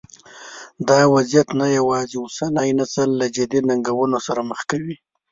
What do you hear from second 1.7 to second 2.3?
یوازې